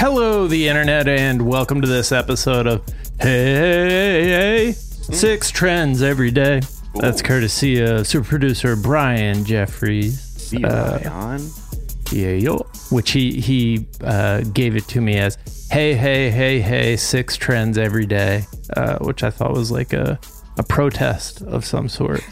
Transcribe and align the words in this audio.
Hello, 0.00 0.46
the 0.46 0.68
internet, 0.68 1.08
and 1.08 1.42
welcome 1.42 1.80
to 1.80 1.88
this 1.88 2.12
episode 2.12 2.68
of 2.68 2.84
Hey, 3.20 4.70
Six 4.70 5.50
Trends 5.50 6.02
Every 6.02 6.30
Day. 6.30 6.60
That's 6.94 7.20
courtesy 7.20 7.80
of 7.80 8.06
super 8.06 8.28
producer 8.28 8.76
Brian 8.76 9.44
Jeffries. 9.44 10.54
Uh, 10.54 11.00
on. 11.10 11.40
yeah, 12.12 12.30
yo. 12.30 12.58
Which 12.92 13.10
he 13.10 13.40
he 13.40 13.88
uh, 14.04 14.42
gave 14.52 14.76
it 14.76 14.86
to 14.86 15.00
me 15.00 15.16
as 15.16 15.36
Hey, 15.68 15.94
hey, 15.94 16.30
hey, 16.30 16.60
hey, 16.60 16.96
six 16.96 17.36
trends 17.36 17.76
every 17.76 18.06
day, 18.06 18.44
uh, 18.76 18.98
which 18.98 19.24
I 19.24 19.30
thought 19.30 19.52
was 19.52 19.72
like 19.72 19.92
a 19.92 20.20
a 20.58 20.62
protest 20.62 21.42
of 21.42 21.64
some 21.64 21.88
sort. 21.88 22.22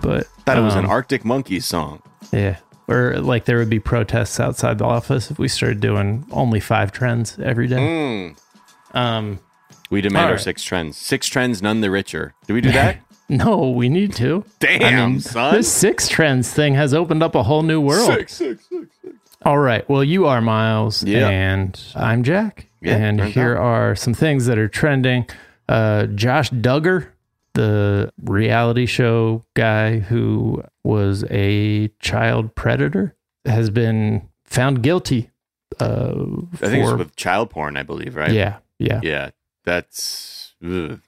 But 0.00 0.24
Thought 0.46 0.56
it 0.56 0.62
was 0.62 0.74
an 0.74 0.86
um, 0.86 0.90
Arctic 0.90 1.26
Monkeys 1.26 1.66
song. 1.66 2.00
Yeah. 2.32 2.56
Or 2.90 3.18
like 3.20 3.44
there 3.44 3.58
would 3.58 3.70
be 3.70 3.78
protests 3.80 4.40
outside 4.40 4.78
the 4.78 4.84
office 4.84 5.30
if 5.30 5.38
we 5.38 5.46
started 5.48 5.80
doing 5.80 6.26
only 6.32 6.58
five 6.60 6.90
trends 6.92 7.38
every 7.38 7.68
day. 7.68 7.76
Mm. 7.76 8.36
Um, 8.96 9.38
We 9.90 10.00
demand 10.00 10.26
our 10.26 10.32
right. 10.32 10.40
six 10.40 10.62
trends. 10.64 10.96
Six 10.96 11.28
trends, 11.28 11.62
none 11.62 11.80
the 11.80 11.90
richer. 11.90 12.34
Do 12.48 12.54
we 12.54 12.60
do 12.60 12.72
that? 12.72 12.98
no, 13.28 13.70
we 13.70 13.88
need 13.88 14.12
to. 14.16 14.44
Damn, 14.58 15.20
son. 15.20 15.54
This 15.54 15.72
six 15.72 16.08
trends 16.08 16.52
thing 16.52 16.74
has 16.74 16.92
opened 16.92 17.22
up 17.22 17.34
a 17.36 17.44
whole 17.44 17.62
new 17.62 17.80
world. 17.80 18.06
Six, 18.12 18.34
six, 18.34 18.68
six, 18.68 18.86
six. 19.02 19.14
All 19.44 19.58
right. 19.58 19.88
Well, 19.88 20.02
you 20.04 20.26
are 20.26 20.40
Miles, 20.40 21.02
Yeah. 21.04 21.28
and 21.28 21.80
I'm 21.94 22.22
Jack. 22.24 22.66
Yeah, 22.82 22.96
and 22.96 23.20
here 23.22 23.56
out. 23.56 23.62
are 23.62 23.94
some 23.96 24.14
things 24.14 24.46
that 24.46 24.58
are 24.58 24.68
trending. 24.68 25.26
Uh, 25.68 26.06
Josh 26.06 26.50
Duggar, 26.50 27.06
the 27.54 28.12
reality 28.22 28.86
show 28.86 29.44
guy 29.54 29.98
who 29.98 30.62
was 30.84 31.24
a 31.30 31.88
child 32.00 32.54
predator, 32.54 33.14
has 33.44 33.70
been 33.70 34.28
found 34.44 34.82
guilty. 34.82 35.30
Uh, 35.78 36.14
I 36.60 36.68
think 36.68 36.84
for- 36.86 36.92
it's 36.94 36.98
with 36.98 37.16
child 37.16 37.50
porn, 37.50 37.76
I 37.76 37.82
believe, 37.82 38.16
right? 38.16 38.32
yeah, 38.32 38.58
yeah. 38.78 39.00
Yeah. 39.02 39.30
That's. 39.64 40.54
ugh. 40.64 41.00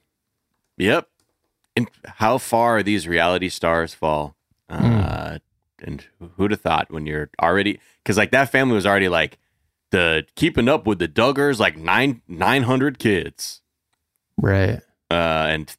Yep. 0.77 1.09
And 1.77 1.89
how 2.07 2.39
far 2.39 2.83
these 2.83 3.07
reality 3.09 3.48
stars 3.48 3.95
fall. 3.95 4.37
Uh, 4.69 5.39
And 5.85 6.05
who'd 6.37 6.51
have 6.53 6.61
thought 6.61 6.91
when 6.93 7.07
you're 7.07 7.31
already. 7.43 7.81
Because, 8.03 8.17
like, 8.17 8.31
that 8.31 8.51
family 8.51 8.75
was 8.75 8.87
already 8.87 9.09
like 9.09 9.39
the 9.91 10.25
keeping 10.37 10.69
up 10.69 10.87
with 10.87 10.98
the 11.01 11.09
Duggars, 11.09 11.59
like 11.59 11.77
nine 11.77 12.23
900 12.29 12.98
kids. 12.98 13.63
Right. 14.41 14.81
uh, 15.11 15.47
and 15.48 15.77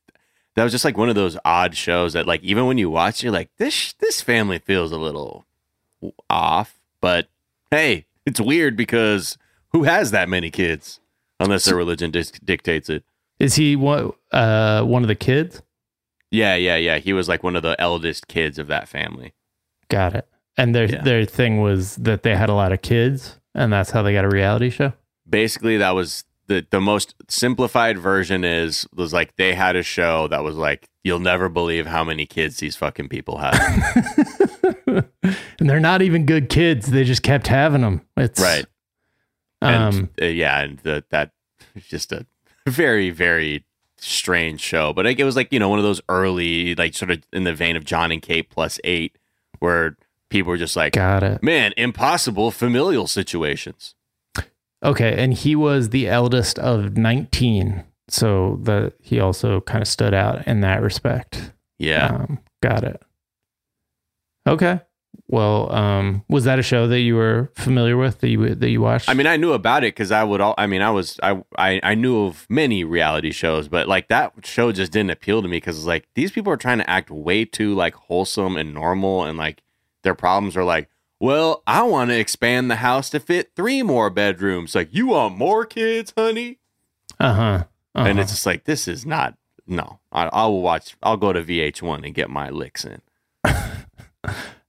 that 0.55 0.63
was 0.63 0.71
just 0.71 0.85
like 0.85 0.97
one 0.97 1.09
of 1.09 1.15
those 1.15 1.37
odd 1.45 1.75
shows 1.75 2.13
that 2.13 2.27
like 2.27 2.43
even 2.43 2.65
when 2.67 2.77
you 2.77 2.89
watch 2.89 3.23
you're 3.23 3.31
like 3.31 3.49
this 3.57 3.93
this 3.99 4.21
family 4.21 4.59
feels 4.59 4.91
a 4.91 4.97
little 4.97 5.45
off 6.29 6.79
but 7.01 7.27
hey 7.71 8.05
it's 8.25 8.39
weird 8.39 8.75
because 8.75 9.37
who 9.71 9.83
has 9.83 10.11
that 10.11 10.29
many 10.29 10.49
kids 10.51 10.99
unless 11.39 11.65
their 11.65 11.75
religion 11.75 12.11
dis- 12.11 12.31
dictates 12.31 12.89
it 12.89 13.03
Is 13.39 13.55
he 13.55 13.75
one? 13.75 14.11
Uh, 14.31 14.83
one 14.83 15.01
of 15.03 15.07
the 15.07 15.15
kids? 15.15 15.61
yeah 16.31 16.55
yeah 16.55 16.75
yeah 16.75 16.97
he 16.97 17.13
was 17.13 17.27
like 17.29 17.43
one 17.43 17.55
of 17.55 17.63
the 17.63 17.75
eldest 17.79 18.27
kids 18.27 18.57
of 18.59 18.67
that 18.67 18.87
family 18.87 19.33
Got 19.89 20.15
it. 20.15 20.27
And 20.57 20.73
their 20.73 20.85
Yeah. 20.89 21.01
their 21.03 21.25
thing 21.25 21.61
was 21.61 21.95
that 21.97 22.23
they 22.23 22.35
had 22.35 22.49
a 22.49 22.53
lot 22.53 22.71
of 22.71 22.81
kids, 22.81 23.37
and 23.53 23.71
that's 23.71 23.91
how 23.91 24.01
they 24.01 24.13
got 24.13 24.23
a 24.25 24.29
reality 24.29 24.69
show. 24.71 24.93
basically 25.29 25.77
that 25.77 25.91
was 25.91 26.23
the 26.47 26.65
the 26.69 26.81
most 26.81 27.15
simplified 27.29 27.97
version 27.97 28.43
is 28.43 28.85
was 28.93 29.13
like 29.13 29.35
they 29.35 29.53
had 29.53 29.75
a 29.75 29.83
show 29.83 30.27
that 30.27 30.43
was 30.43 30.55
like 30.55 30.89
you'll 31.03 31.19
never 31.19 31.49
believe 31.49 31.87
how 31.87 32.03
many 32.03 32.25
kids 32.25 32.57
these 32.57 32.75
fucking 32.75 33.09
people 33.09 33.37
have 33.37 33.53
and 34.87 35.69
they're 35.69 35.79
not 35.79 36.01
even 36.01 36.25
good 36.25 36.49
kids. 36.49 36.87
They 36.87 37.03
just 37.03 37.23
kept 37.23 37.47
having 37.47 37.81
them. 37.81 38.01
It's 38.17 38.39
right 38.39 38.65
Um, 39.61 39.71
and 39.71 40.09
uh, 40.21 40.25
yeah, 40.25 40.61
and 40.61 40.79
the, 40.79 41.03
that 41.09 41.31
just 41.87 42.11
a 42.11 42.25
very 42.67 43.09
very 43.09 43.65
strange 43.97 44.59
show. 44.61 44.93
But 44.93 45.05
like, 45.05 45.19
it 45.19 45.23
was 45.23 45.35
like 45.35 45.51
you 45.51 45.59
know 45.59 45.69
one 45.69 45.79
of 45.79 45.85
those 45.85 46.01
early 46.09 46.75
like 46.75 46.93
sort 46.93 47.11
of 47.11 47.23
in 47.31 47.43
the 47.43 47.53
vein 47.53 47.75
of 47.75 47.85
John 47.85 48.11
and 48.11 48.21
Kate 48.21 48.49
plus 48.49 48.79
eight, 48.83 49.17
where 49.59 49.95
people 50.29 50.49
were 50.49 50.57
just 50.57 50.75
like, 50.75 50.93
got 50.93 51.23
it. 51.23 51.41
man, 51.41 51.73
impossible 51.77 52.51
familial 52.51 53.07
situations. 53.07 53.95
Okay, 54.83 55.15
and 55.21 55.33
he 55.33 55.55
was 55.55 55.89
the 55.89 56.07
eldest 56.07 56.59
of 56.59 56.97
nineteen, 56.97 57.83
so 58.09 58.59
the 58.61 58.93
he 59.01 59.19
also 59.19 59.61
kind 59.61 59.81
of 59.81 59.87
stood 59.87 60.13
out 60.13 60.45
in 60.47 60.61
that 60.61 60.81
respect. 60.81 61.53
Yeah, 61.79 62.07
Um, 62.07 62.39
got 62.61 62.83
it. 62.83 63.01
Okay. 64.47 64.81
Well, 65.27 65.71
um, 65.71 66.23
was 66.27 66.43
that 66.43 66.59
a 66.59 66.63
show 66.63 66.87
that 66.87 66.99
you 66.99 67.15
were 67.15 67.49
familiar 67.55 67.95
with 67.95 68.19
that 68.19 68.29
you 68.29 68.55
that 68.55 68.69
you 68.69 68.81
watched? 68.81 69.09
I 69.09 69.13
mean, 69.13 69.25
I 69.27 69.37
knew 69.37 69.53
about 69.53 69.83
it 69.83 69.95
because 69.95 70.11
I 70.11 70.23
would 70.23 70.41
all. 70.41 70.53
I 70.57 70.67
mean, 70.67 70.81
I 70.81 70.89
was 70.91 71.19
I, 71.23 71.41
I 71.57 71.79
I 71.81 71.95
knew 71.95 72.25
of 72.25 72.45
many 72.49 72.83
reality 72.83 73.31
shows, 73.31 73.67
but 73.67 73.87
like 73.87 74.09
that 74.09 74.33
show 74.43 74.71
just 74.71 74.91
didn't 74.91 75.11
appeal 75.11 75.41
to 75.41 75.47
me 75.47 75.57
because 75.57 75.77
it's 75.77 75.87
like 75.87 76.07
these 76.15 76.31
people 76.31 76.51
are 76.51 76.57
trying 76.57 76.79
to 76.79 76.89
act 76.89 77.09
way 77.09 77.45
too 77.45 77.73
like 77.73 77.95
wholesome 77.95 78.57
and 78.57 78.73
normal, 78.73 79.23
and 79.23 79.37
like 79.37 79.63
their 80.03 80.15
problems 80.15 80.57
are 80.57 80.63
like, 80.65 80.89
well, 81.23 81.63
I 81.65 81.83
want 81.83 82.09
to 82.09 82.19
expand 82.19 82.69
the 82.69 82.75
house 82.77 83.09
to 83.11 83.19
fit 83.19 83.51
three 83.55 83.81
more 83.81 84.09
bedrooms. 84.09 84.75
Like, 84.75 84.89
you 84.93 85.07
want 85.07 85.37
more 85.37 85.65
kids, 85.65 86.11
honey? 86.17 86.59
uh 87.19 87.33
huh. 87.33 87.63
And 87.95 88.19
it's 88.19 88.31
just 88.31 88.45
like 88.45 88.65
this 88.65 88.87
is 88.87 89.05
not. 89.05 89.35
No, 89.65 89.99
I, 90.11 90.25
I 90.25 90.45
will 90.47 90.61
watch. 90.61 90.97
I'll 91.01 91.15
go 91.17 91.31
to 91.31 91.41
VH1 91.41 92.03
and 92.05 92.13
get 92.13 92.29
my 92.29 92.49
licks 92.49 92.83
in. 92.85 93.01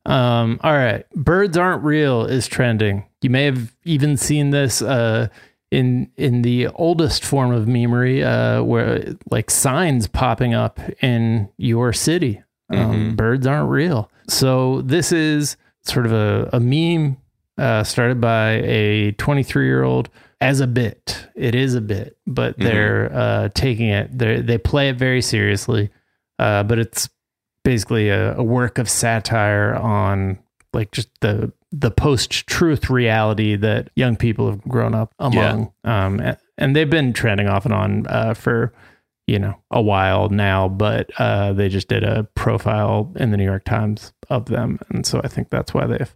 Um, 0.06 0.60
all 0.62 0.74
right. 0.74 1.08
Birds 1.14 1.56
aren't 1.56 1.82
real 1.82 2.26
is 2.26 2.46
trending. 2.46 3.06
You 3.22 3.30
may 3.30 3.44
have 3.44 3.74
even 3.84 4.18
seen 4.18 4.50
this 4.50 4.82
uh, 4.82 5.28
in 5.70 6.10
in 6.18 6.42
the 6.42 6.66
oldest 6.68 7.24
form 7.24 7.52
of 7.52 7.64
memery, 7.66 8.22
uh, 8.22 8.62
where 8.62 9.14
like 9.30 9.50
signs 9.50 10.06
popping 10.06 10.52
up 10.52 10.78
in 11.02 11.48
your 11.56 11.94
city. 11.94 12.42
Um, 12.68 12.78
Mhm. 13.12 13.16
Birds 13.16 13.46
aren't 13.46 13.70
real. 13.70 14.10
So 14.28 14.82
this 14.82 15.10
is 15.10 15.56
sort 15.84 16.06
of 16.06 16.12
a, 16.12 16.50
a 16.52 16.60
meme 16.60 17.16
uh, 17.58 17.84
started 17.84 18.20
by 18.20 18.62
a 18.64 19.12
23 19.12 19.66
year 19.66 19.82
old 19.82 20.08
as 20.40 20.60
a 20.60 20.66
bit. 20.66 21.26
It 21.34 21.54
is 21.54 21.74
a 21.74 21.80
bit, 21.80 22.16
but 22.26 22.58
they're 22.58 23.12
uh, 23.14 23.48
taking 23.54 23.88
it. 23.88 24.16
They 24.16 24.40
they 24.40 24.58
play 24.58 24.88
it 24.88 24.96
very 24.96 25.22
seriously, 25.22 25.90
uh, 26.38 26.64
but 26.64 26.78
it's 26.78 27.08
basically 27.62 28.10
a, 28.10 28.36
a 28.36 28.42
work 28.42 28.78
of 28.78 28.88
satire 28.88 29.74
on 29.74 30.38
like 30.72 30.90
just 30.90 31.08
the 31.20 31.52
the 31.72 31.90
post 31.90 32.46
truth 32.46 32.90
reality 32.90 33.56
that 33.56 33.90
young 33.96 34.16
people 34.16 34.50
have 34.50 34.62
grown 34.62 34.94
up 34.94 35.12
among. 35.18 35.72
Um, 35.84 36.36
and 36.58 36.76
they've 36.76 36.90
been 36.90 37.12
trending 37.12 37.48
off 37.48 37.64
and 37.64 37.74
on 37.74 38.06
uh, 38.06 38.34
for 38.34 38.72
you 39.26 39.38
know 39.38 39.54
a 39.70 39.80
while 39.80 40.28
now, 40.28 40.68
but 40.68 41.10
uh, 41.18 41.52
they 41.52 41.68
just 41.68 41.88
did 41.88 42.04
a 42.04 42.24
profile 42.34 43.12
in 43.16 43.30
the 43.30 43.36
New 43.36 43.44
York 43.44 43.64
Times 43.64 44.12
of 44.30 44.46
them, 44.46 44.78
and 44.90 45.06
so 45.06 45.20
I 45.24 45.28
think 45.28 45.50
that's 45.50 45.72
why 45.72 45.86
they've 45.86 46.14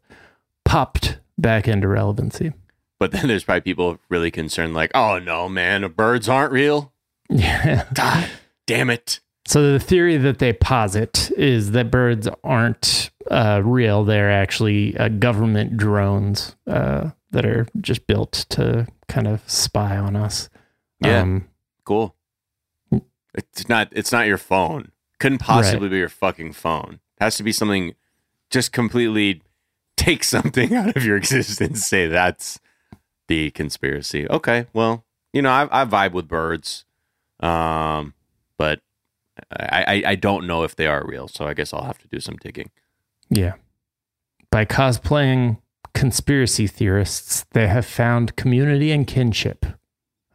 popped 0.64 1.18
back 1.36 1.68
into 1.68 1.88
relevancy. 1.88 2.52
But 2.98 3.12
then 3.12 3.28
there's 3.28 3.44
probably 3.44 3.60
people 3.60 3.98
really 4.08 4.30
concerned, 4.30 4.74
like, 4.74 4.90
oh 4.94 5.18
no, 5.18 5.48
man, 5.48 5.90
birds 5.92 6.28
aren't 6.28 6.52
real. 6.52 6.92
Yeah. 7.30 7.84
God 7.94 8.28
damn 8.66 8.90
it. 8.90 9.20
So 9.46 9.72
the 9.72 9.80
theory 9.80 10.18
that 10.18 10.40
they 10.40 10.52
posit 10.52 11.30
is 11.36 11.70
that 11.70 11.90
birds 11.90 12.28
aren't 12.44 13.10
uh, 13.30 13.62
real; 13.64 14.04
they're 14.04 14.30
actually 14.30 14.96
uh, 14.98 15.08
government 15.08 15.78
drones 15.78 16.56
uh, 16.66 17.10
that 17.30 17.46
are 17.46 17.66
just 17.80 18.06
built 18.06 18.44
to 18.50 18.86
kind 19.08 19.26
of 19.26 19.48
spy 19.48 19.96
on 19.96 20.16
us. 20.16 20.50
Yeah. 21.00 21.22
Um, 21.22 21.48
Cool. 21.88 22.14
It's 23.38 23.68
not. 23.68 23.88
It's 23.92 24.12
not 24.12 24.26
your 24.26 24.38
phone. 24.38 24.92
Couldn't 25.18 25.38
possibly 25.38 25.88
be 25.88 25.96
your 25.98 26.08
fucking 26.08 26.52
phone. 26.52 27.00
It 27.20 27.24
has 27.24 27.36
to 27.36 27.42
be 27.42 27.52
something. 27.52 27.94
Just 28.50 28.72
completely 28.72 29.42
take 29.96 30.24
something 30.24 30.74
out 30.80 30.96
of 30.96 31.04
your 31.04 31.16
existence. 31.16 31.84
Say 31.84 32.06
that's 32.06 32.60
the 33.28 33.50
conspiracy. 33.50 34.28
Okay. 34.28 34.66
Well, 34.72 35.04
you 35.32 35.42
know, 35.42 35.50
I, 35.50 35.82
I 35.82 35.84
vibe 35.84 36.12
with 36.12 36.28
birds, 36.28 36.84
um, 37.40 38.14
but 38.56 38.80
I, 39.52 39.84
I 39.86 40.02
I 40.10 40.14
don't 40.14 40.46
know 40.46 40.62
if 40.64 40.74
they 40.76 40.86
are 40.86 41.04
real. 41.06 41.28
So 41.28 41.46
I 41.46 41.54
guess 41.54 41.72
I'll 41.72 41.84
have 41.84 41.98
to 41.98 42.08
do 42.08 42.20
some 42.20 42.36
digging. 42.36 42.70
yeah. 43.30 43.54
By 44.50 44.64
cosplaying 44.64 45.58
conspiracy 45.92 46.66
theorists, 46.66 47.44
they 47.52 47.66
have 47.66 47.84
found 47.84 48.34
community 48.34 48.90
and 48.90 49.06
kinship. 49.06 49.66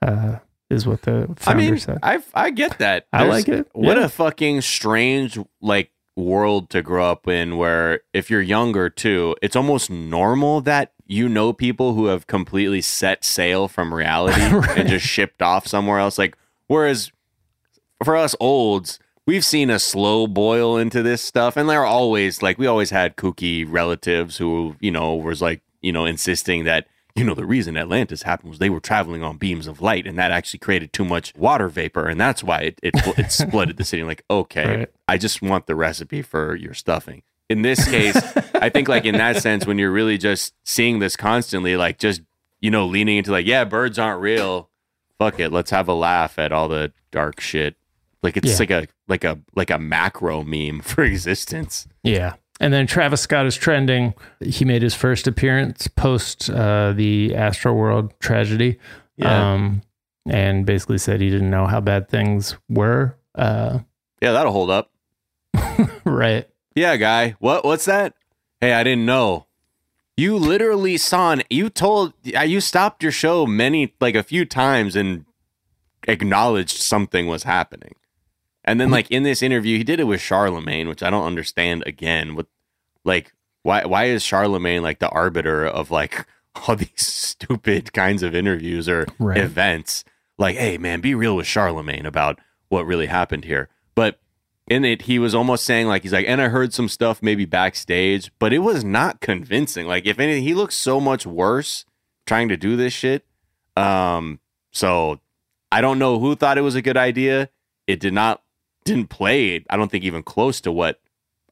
Uh, 0.03 0.37
is 0.69 0.87
what 0.87 1.01
the 1.03 1.35
I 1.45 1.53
mean, 1.53 1.77
said. 1.77 1.99
I 2.03 2.21
I 2.33 2.49
get 2.49 2.77
that. 2.79 3.07
I 3.13 3.25
like 3.25 3.47
it. 3.47 3.67
What 3.73 3.97
Yeah. 3.97 4.05
a 4.05 4.09
fucking 4.09 4.61
strange 4.61 5.37
like 5.61 5.91
world 6.15 6.69
to 6.69 6.81
grow 6.81 7.09
up 7.11 7.27
in 7.27 7.57
where 7.57 8.01
if 8.13 8.29
you're 8.29 8.41
younger 8.41 8.89
too, 8.89 9.35
it's 9.41 9.55
almost 9.55 9.89
normal 9.89 10.61
that 10.61 10.93
you 11.05 11.27
know 11.27 11.53
people 11.53 11.93
who 11.95 12.05
have 12.05 12.27
completely 12.27 12.81
set 12.81 13.23
sail 13.23 13.67
from 13.67 13.93
reality 13.93 14.41
Right. 14.53 14.77
and 14.79 14.89
just 14.89 15.05
shipped 15.05 15.41
off 15.41 15.67
somewhere 15.67 15.99
else. 15.99 16.17
Like 16.17 16.37
whereas 16.67 17.11
for 18.03 18.15
us 18.15 18.35
olds, 18.39 18.99
we've 19.25 19.45
seen 19.45 19.69
a 19.69 19.79
slow 19.79 20.27
boil 20.27 20.77
into 20.77 21.01
this 21.01 21.21
stuff 21.21 21.55
and 21.57 21.69
they're 21.69 21.85
always 21.85 22.41
like 22.41 22.57
we 22.57 22.67
always 22.67 22.89
had 22.89 23.15
kooky 23.15 23.65
relatives 23.67 24.37
who, 24.37 24.75
you 24.79 24.91
know, 24.91 25.15
was 25.15 25.41
like, 25.41 25.61
you 25.81 25.91
know, 25.91 26.05
insisting 26.05 26.63
that 26.65 26.87
you 27.15 27.23
know, 27.23 27.35
the 27.35 27.45
reason 27.45 27.77
Atlantis 27.77 28.23
happened 28.23 28.49
was 28.49 28.59
they 28.59 28.69
were 28.71 28.79
traveling 28.79 29.21
on 29.23 29.37
beams 29.37 29.67
of 29.67 29.81
light, 29.81 30.07
and 30.07 30.17
that 30.17 30.31
actually 30.31 30.59
created 30.59 30.91
too 30.93 31.05
much 31.05 31.33
water 31.35 31.67
vapor, 31.69 32.07
and 32.07 32.19
that's 32.19 32.43
why 32.43 32.61
it 32.61 32.79
it, 32.81 32.95
it 32.95 33.01
splitted 33.27 33.77
the 33.77 33.83
city. 33.83 34.01
I'm 34.01 34.07
like, 34.07 34.25
okay, 34.29 34.77
Right. 34.77 34.89
I 35.07 35.17
just 35.17 35.41
want 35.41 35.67
the 35.67 35.75
recipe 35.75 36.21
for 36.21 36.55
your 36.55 36.73
stuffing. 36.73 37.21
In 37.49 37.61
this 37.61 37.87
case, 37.87 38.15
I 38.55 38.69
think 38.69 38.87
like 38.87 39.05
in 39.05 39.15
that 39.17 39.37
sense, 39.41 39.67
when 39.67 39.77
you're 39.77 39.91
really 39.91 40.17
just 40.17 40.53
seeing 40.63 40.99
this 40.99 41.15
constantly, 41.15 41.75
like 41.77 41.99
just 41.99 42.21
you 42.61 42.71
know, 42.71 42.85
leaning 42.87 43.17
into 43.17 43.31
like, 43.31 43.45
yeah, 43.45 43.65
birds 43.65 43.99
aren't 43.99 44.21
real. 44.21 44.69
Fuck 45.19 45.39
it, 45.39 45.51
let's 45.51 45.69
have 45.71 45.87
a 45.89 45.93
laugh 45.93 46.39
at 46.39 46.51
all 46.51 46.67
the 46.69 46.93
dark 47.11 47.39
shit. 47.41 47.75
Like 48.23 48.37
it's 48.37 48.47
Yeah. 48.51 48.57
like 48.59 48.71
a 48.71 48.87
like 49.07 49.23
a 49.25 49.39
like 49.55 49.69
a 49.69 49.77
macro 49.77 50.43
meme 50.43 50.79
for 50.83 51.03
existence. 51.03 51.87
Yeah. 52.03 52.35
And 52.59 52.71
then 52.73 52.87
Travis 52.87 53.21
Scott 53.21 53.45
is 53.45 53.55
trending. 53.55 54.13
He 54.39 54.63
made 54.63 54.81
his 54.83 54.93
first 54.93 55.27
appearance 55.27 55.87
post 55.87 56.49
uh, 56.49 56.93
the 56.93 57.31
Astroworld 57.31 58.11
tragedy. 58.19 58.79
Yeah. 59.17 59.53
Um, 59.53 59.81
and 60.25 60.65
basically 60.65 60.97
said 60.99 61.19
he 61.19 61.29
didn't 61.29 61.49
know 61.49 61.67
how 61.67 61.81
bad 61.81 62.07
things 62.09 62.55
were. 62.69 63.17
Uh, 63.35 63.79
Yeah, 64.21 64.31
that'll 64.31 64.53
hold 64.53 64.69
up. 64.69 64.91
right. 66.05 66.47
Yeah, 66.75 66.95
guy. 66.97 67.35
What? 67.39 67.65
What's 67.65 67.85
that? 67.85 68.13
Hey, 68.61 68.73
I 68.73 68.83
didn't 68.83 69.05
know. 69.05 69.47
You 70.15 70.37
literally 70.37 70.97
saw 70.97 71.31
an. 71.31 71.43
You 71.49 71.69
told. 71.69 72.13
You 72.23 72.61
stopped 72.61 73.03
your 73.03 73.11
show 73.11 73.45
many, 73.45 73.93
like 73.99 74.15
a 74.15 74.23
few 74.23 74.45
times, 74.45 74.95
and 74.95 75.25
acknowledged 76.07 76.77
something 76.77 77.27
was 77.27 77.43
happening. 77.43 77.95
And 78.65 78.79
then, 78.79 78.89
like 78.91 79.11
in 79.11 79.23
this 79.23 79.41
interview, 79.41 79.77
he 79.77 79.83
did 79.83 79.99
it 79.99 80.05
with 80.05 80.21
Charlemagne, 80.21 80.87
which 80.87 81.03
I 81.03 81.09
don't 81.09 81.25
understand. 81.25 81.83
Again, 81.85 82.35
what, 82.35 82.47
like, 83.03 83.33
why? 83.63 83.85
Why 83.85 84.05
is 84.05 84.23
Charlemagne 84.23 84.81
like 84.81 84.99
the 84.99 85.09
arbiter 85.09 85.65
of 85.65 85.91
like 85.91 86.25
all 86.67 86.75
these 86.75 86.91
stupid 86.97 87.91
kinds 87.93 88.23
of 88.23 88.33
interviews 88.35 88.87
or 88.87 89.05
Right. 89.19 89.37
events? 89.37 90.03
Like, 90.37 90.55
hey, 90.55 90.77
man, 90.77 91.01
be 91.01 91.13
real 91.13 91.35
with 91.35 91.45
Charlemagne 91.47 92.05
about 92.05 92.39
what 92.69 92.85
really 92.85 93.05
happened 93.07 93.45
here. 93.45 93.69
But 93.95 94.19
in 94.67 94.83
it, 94.85 95.03
he 95.03 95.19
was 95.19 95.35
almost 95.35 95.65
saying 95.65 95.87
like 95.87 96.03
he's 96.03 96.13
like, 96.13 96.25
and 96.27 96.41
I 96.41 96.47
heard 96.47 96.73
some 96.73 96.87
stuff 96.89 97.21
maybe 97.21 97.45
backstage, 97.45 98.31
but 98.39 98.53
it 98.53 98.59
was 98.59 98.83
not 98.83 99.19
convincing. 99.19 99.85
Like, 99.87 100.05
if 100.05 100.19
anything, 100.19 100.43
he 100.43 100.53
looks 100.53 100.75
so 100.75 100.99
much 101.01 101.25
worse 101.25 101.85
trying 102.25 102.47
to 102.49 102.57
do 102.57 102.75
this 102.77 102.93
shit. 102.93 103.25
Um, 103.75 104.39
so 104.71 105.19
I 105.71 105.81
don't 105.81 105.99
know 105.99 106.17
who 106.19 106.35
thought 106.35 106.57
it 106.57 106.61
was 106.61 106.75
a 106.75 106.81
good 106.81 106.97
idea. 106.97 107.49
It 107.87 107.99
did 107.99 108.13
not 108.13 108.41
didn't 108.83 109.07
play. 109.07 109.63
I 109.69 109.77
don't 109.77 109.89
think 109.89 110.03
even 110.03 110.23
close 110.23 110.61
to 110.61 110.71
what 110.71 110.99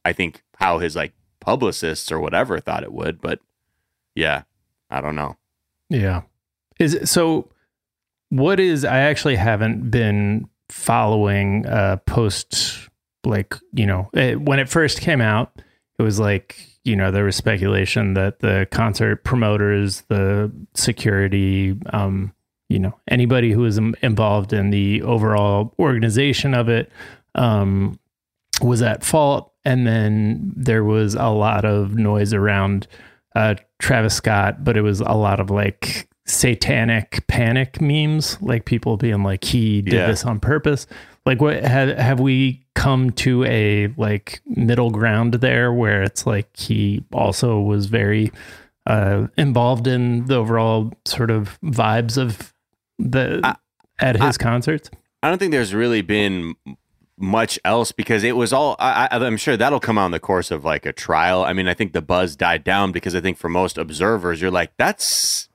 I 0.04 0.12
think 0.12 0.42
how 0.56 0.78
his 0.78 0.96
like 0.96 1.12
publicists 1.40 2.10
or 2.12 2.20
whatever 2.20 2.58
thought 2.60 2.82
it 2.82 2.92
would. 2.92 3.20
But 3.20 3.40
yeah, 4.14 4.42
I 4.90 5.00
don't 5.00 5.16
know. 5.16 5.36
Yeah. 5.88 6.22
Is 6.78 6.94
it, 6.94 7.08
so 7.08 7.48
what 8.30 8.60
is 8.60 8.84
I 8.84 8.98
actually 8.98 9.36
haven't 9.36 9.90
been 9.90 10.48
following 10.68 11.66
uh 11.66 11.96
post 12.06 12.88
like, 13.24 13.54
you 13.72 13.86
know, 13.86 14.10
it, 14.14 14.40
when 14.40 14.58
it 14.58 14.68
first 14.68 15.00
came 15.00 15.20
out, 15.20 15.52
it 15.98 16.02
was 16.02 16.18
like, 16.18 16.56
you 16.84 16.96
know, 16.96 17.10
there 17.10 17.24
was 17.24 17.36
speculation 17.36 18.14
that 18.14 18.40
the 18.40 18.66
concert 18.70 19.22
promoters, 19.22 20.02
the 20.08 20.50
security, 20.74 21.78
um, 21.92 22.32
you 22.68 22.78
know, 22.78 22.98
anybody 23.08 23.52
who 23.52 23.60
was 23.60 23.78
im- 23.78 23.94
involved 24.02 24.52
in 24.52 24.70
the 24.70 25.02
overall 25.02 25.74
organization 25.78 26.54
of 26.54 26.68
it 26.68 26.90
um 27.34 27.98
was 28.60 28.82
at 28.82 29.04
fault 29.04 29.52
and 29.64 29.86
then 29.86 30.52
there 30.56 30.84
was 30.84 31.14
a 31.14 31.28
lot 31.28 31.64
of 31.64 31.94
noise 31.96 32.32
around 32.34 32.86
uh, 33.34 33.54
Travis 33.80 34.14
Scott, 34.14 34.62
but 34.62 34.76
it 34.76 34.82
was 34.82 35.00
a 35.00 35.12
lot 35.12 35.40
of 35.40 35.50
like 35.50 36.08
satanic 36.26 37.24
panic 37.28 37.80
memes, 37.80 38.40
like 38.42 38.64
people 38.66 38.96
being 38.96 39.22
like, 39.22 39.42
he 39.44 39.80
did 39.82 39.94
Yeah. 39.94 40.06
this 40.06 40.24
on 40.24 40.38
purpose. 40.40 40.86
Like, 41.24 41.40
what 41.40 41.62
have 41.64 41.96
have 41.96 42.20
we 42.20 42.64
come 42.74 43.10
to 43.12 43.44
a 43.44 43.88
like 43.96 44.42
middle 44.46 44.90
ground 44.90 45.34
there 45.34 45.72
where 45.72 46.02
it's 46.02 46.26
like 46.26 46.54
he 46.56 47.04
also 47.12 47.60
was 47.60 47.86
very 47.86 48.30
uh, 48.86 49.28
involved 49.38 49.86
in 49.86 50.26
the 50.26 50.34
overall 50.36 50.92
sort 51.06 51.30
of 51.30 51.58
vibes 51.62 52.18
of 52.18 52.52
the 52.98 53.40
I- 53.44 53.56
at 54.00 54.20
his 54.20 54.36
concerts? 54.36 54.90
I 55.22 55.28
don't 55.28 55.38
think 55.38 55.52
there's 55.52 55.72
really 55.74 56.02
been 56.02 56.54
much 57.18 57.58
else 57.64 57.92
because 57.92 58.24
it 58.24 58.36
was 58.36 58.52
all. 58.52 58.76
I, 58.78 59.08
I, 59.10 59.18
I'm 59.18 59.36
sure 59.36 59.56
that'll 59.56 59.80
come 59.80 59.98
out 59.98 60.06
in 60.06 60.12
the 60.12 60.20
course 60.20 60.50
of 60.50 60.64
like 60.64 60.86
a 60.86 60.92
trial. 60.92 61.44
I 61.44 61.52
mean, 61.52 61.68
I 61.68 61.74
think 61.74 61.92
the 61.92 62.02
buzz 62.02 62.36
died 62.36 62.64
down 62.64 62.92
because 62.92 63.14
I 63.14 63.20
think 63.20 63.38
for 63.38 63.48
most 63.48 63.78
observers, 63.78 64.40
you're 64.40 64.50
like, 64.50 64.72
that's 64.78 65.48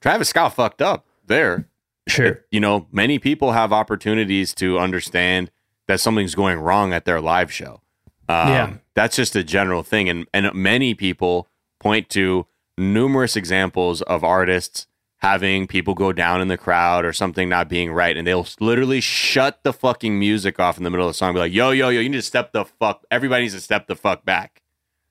Travis 0.00 0.28
Scott 0.30 0.54
fucked 0.54 0.80
up 0.82 1.06
there. 1.26 1.68
Sure. 2.08 2.40
You 2.50 2.60
know, 2.60 2.86
many 2.90 3.18
people 3.18 3.52
have 3.52 3.72
opportunities 3.72 4.54
to 4.54 4.78
understand 4.78 5.50
that 5.86 6.00
something's 6.00 6.34
going 6.34 6.58
wrong 6.58 6.92
at 6.92 7.04
their 7.04 7.20
live 7.20 7.52
show. 7.52 7.82
Um, 8.28 8.48
Yeah. 8.48 8.72
that's 8.94 9.16
just 9.16 9.34
a 9.36 9.42
general 9.44 9.82
thing, 9.82 10.08
and 10.08 10.26
and 10.32 10.52
many 10.54 10.94
people 10.94 11.48
point 11.80 12.08
to 12.10 12.46
numerous 12.78 13.36
examples 13.36 14.00
of 14.02 14.22
artists 14.24 14.86
having 15.20 15.66
people 15.66 15.94
go 15.94 16.12
down 16.12 16.40
in 16.40 16.48
the 16.48 16.56
crowd 16.56 17.04
or 17.04 17.12
something 17.12 17.48
not 17.48 17.68
being 17.68 17.92
right, 17.92 18.16
and 18.16 18.26
they'll 18.26 18.46
literally 18.58 19.00
shut 19.00 19.60
the 19.62 19.72
fucking 19.72 20.18
music 20.18 20.58
off 20.58 20.78
in 20.78 20.84
the 20.84 20.90
middle 20.90 21.06
of 21.06 21.10
the 21.10 21.16
song, 21.16 21.34
be 21.34 21.40
like, 21.40 21.52
"Yo, 21.52 21.70
yo, 21.70 21.88
yo, 21.88 22.00
you 22.00 22.08
need 22.08 22.16
to 22.16 22.22
step 22.22 22.52
the 22.52 22.64
fuck. 22.64 23.04
Everybody 23.10 23.42
needs 23.42 23.54
to 23.54 23.60
step 23.60 23.86
the 23.86 23.96
fuck 23.96 24.24
back. 24.24 24.62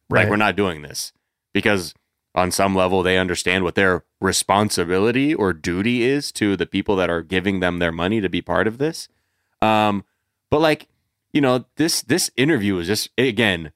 Right. 0.10 0.22
Like 0.22 0.30
we're 0.30 0.38
not 0.38 0.56
doing 0.56 0.82
this 0.82 1.14
because." 1.54 1.94
On 2.36 2.52
some 2.52 2.76
level, 2.76 3.02
they 3.02 3.18
understand 3.18 3.64
what 3.64 3.74
their 3.74 4.04
responsibility 4.22 5.34
or 5.34 5.52
duty 5.52 6.04
is 6.04 6.32
to 6.34 6.56
the 6.56 6.68
people 6.68 6.96
that 6.96 7.10
are 7.10 7.24
giving 7.24 7.60
them 7.60 7.80
their 7.80 7.92
money 7.92 8.22
to 8.22 8.30
be 8.30 8.40
part 8.40 8.68
of 8.68 8.78
this. 8.78 9.10
Um, 9.64 10.06
but 10.52 10.62
like, 10.62 10.88
you 11.34 11.42
know, 11.42 11.66
this 11.76 12.04
this 12.04 12.30
interview 12.38 12.78
is 12.78 12.88
just 12.88 13.10
again, 13.18 13.72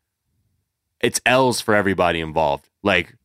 it's 1.02 1.20
L's 1.26 1.62
for 1.62 1.76
everybody 1.76 2.20
involved. 2.20 2.70
Like, 2.84 3.18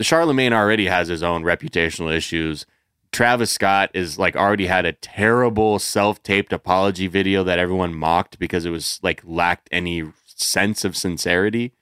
Charlemagne 0.00 0.52
already 0.52 0.86
has 0.86 1.08
his 1.08 1.22
own 1.22 1.42
reputational 1.42 2.14
issues. 2.14 2.66
Travis 3.12 3.50
Scott 3.50 3.90
is 3.94 4.18
like 4.18 4.36
already 4.36 4.66
had 4.66 4.84
a 4.84 4.92
terrible 4.92 5.78
self-taped 5.78 6.52
apology 6.52 7.06
video 7.06 7.42
that 7.44 7.58
everyone 7.58 7.94
mocked 7.94 8.38
because 8.38 8.64
it 8.64 8.70
was 8.70 9.00
like 9.02 9.22
lacked 9.24 9.68
any 9.72 10.04
sense 10.26 10.84
of 10.84 10.96
sincerity. 10.96 11.72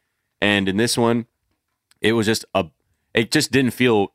And 0.40 0.68
in 0.68 0.76
this 0.76 0.96
one, 0.96 1.26
it 2.00 2.12
was 2.12 2.26
just 2.26 2.44
a 2.54 2.66
it 3.14 3.30
just 3.32 3.50
didn't 3.50 3.72
feel 3.72 4.12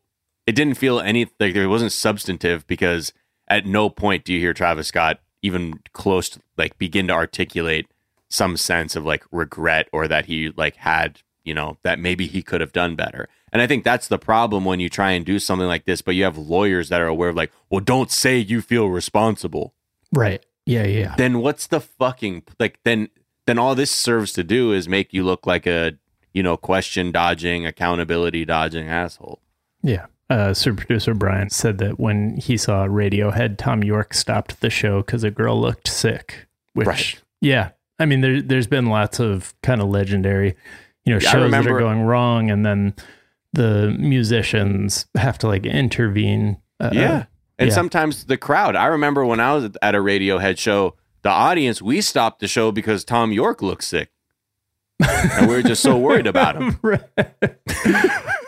it 0.47 0.53
didn't 0.53 0.75
feel 0.75 0.99
any 0.99 1.27
like 1.39 1.55
it 1.55 1.67
wasn't 1.67 1.91
substantive 1.91 2.65
because 2.67 3.13
at 3.47 3.65
no 3.65 3.89
point 3.89 4.23
do 4.23 4.33
you 4.33 4.39
hear 4.39 4.53
Travis 4.53 4.87
Scott 4.87 5.19
even 5.41 5.79
close 5.93 6.29
to 6.29 6.39
like 6.57 6.77
begin 6.77 7.07
to 7.07 7.13
articulate 7.13 7.87
some 8.29 8.55
sense 8.55 8.95
of 8.95 9.05
like 9.05 9.25
regret 9.31 9.89
or 9.91 10.07
that 10.07 10.25
he 10.25 10.53
like 10.55 10.77
had 10.77 11.21
you 11.43 11.53
know 11.53 11.77
that 11.83 11.99
maybe 11.99 12.27
he 12.27 12.41
could 12.41 12.61
have 12.61 12.71
done 12.71 12.95
better 12.95 13.27
and 13.51 13.61
i 13.61 13.67
think 13.67 13.83
that's 13.83 14.07
the 14.07 14.17
problem 14.19 14.65
when 14.65 14.79
you 14.79 14.89
try 14.89 15.11
and 15.11 15.25
do 15.25 15.39
something 15.39 15.67
like 15.67 15.85
this 15.85 16.01
but 16.01 16.15
you 16.15 16.23
have 16.23 16.37
lawyers 16.37 16.89
that 16.89 17.01
are 17.01 17.07
aware 17.07 17.29
of 17.29 17.35
like 17.35 17.51
well 17.69 17.79
don't 17.81 18.11
say 18.11 18.37
you 18.37 18.61
feel 18.61 18.87
responsible 18.87 19.73
Right. 20.13 20.45
Yeah. 20.65 20.83
Yeah. 20.85 21.15
then 21.17 21.39
what's 21.39 21.67
the 21.67 21.79
fucking 21.79 22.43
like 22.59 22.79
then 22.83 23.09
then 23.47 23.57
all 23.57 23.75
this 23.75 23.91
serves 23.91 24.33
to 24.33 24.43
do 24.43 24.73
is 24.73 24.87
make 24.89 25.13
you 25.13 25.23
look 25.23 25.45
like 25.47 25.65
a 25.65 25.93
you 26.33 26.43
know 26.43 26.57
question 26.57 27.11
dodging 27.11 27.65
accountability 27.65 28.45
dodging 28.45 28.87
asshole 28.87 29.41
Yeah. 29.83 30.05
Uh, 30.29 30.53
super 30.53 30.85
producer 30.85 31.13
Brian 31.13 31.49
said 31.49 31.77
that 31.79 31.99
when 31.99 32.37
he 32.37 32.55
saw 32.55 32.85
Radiohead, 32.87 33.57
Thom 33.57 33.83
Yorke 33.83 34.13
stopped 34.13 34.61
the 34.61 34.69
show 34.69 35.01
because 35.01 35.25
a 35.25 35.29
girl 35.31 35.59
looked 35.59 35.89
sick. 35.89 36.47
Which, 36.73 36.87
Right. 36.87 37.21
yeah, 37.41 37.71
I 37.99 38.05
mean, 38.05 38.21
there, 38.21 38.41
there's 38.41 38.65
been 38.67 38.85
lots 38.85 39.19
of 39.19 39.53
kind 39.61 39.81
of 39.81 39.89
legendary, 39.89 40.55
you 41.03 41.13
know, 41.13 41.19
Yeah, 41.21 41.31
shows 41.31 41.51
that 41.51 41.67
are 41.67 41.77
going 41.77 42.03
wrong, 42.03 42.49
and 42.49 42.65
then 42.65 42.93
the 43.53 43.95
musicians 43.99 45.05
have 45.15 45.37
to 45.39 45.47
like 45.47 45.65
intervene. 45.65 46.57
Uh, 46.79 46.89
Yeah. 46.93 47.25
And 47.59 47.69
yeah. 47.69 47.75
sometimes 47.75 48.25
the 48.25 48.37
crowd. 48.37 48.75
I 48.75 48.85
remember 48.87 49.23
when 49.25 49.39
I 49.39 49.53
was 49.53 49.69
at 49.83 49.93
a 49.93 49.99
Radiohead 49.99 50.57
show, 50.57 50.95
the 51.21 51.29
audience, 51.29 51.79
we 51.81 52.01
stopped 52.01 52.39
the 52.39 52.47
show 52.47 52.71
because 52.71 53.03
Thom 53.05 53.31
Yorke 53.31 53.61
looked 53.61 53.83
sick. 53.83 54.09
and 54.99 55.47
we 55.47 55.55
were 55.55 55.61
just 55.63 55.81
so 55.83 55.97
worried 55.97 56.25
about 56.27 56.55
him. 56.55 56.79
Right. 56.83 57.01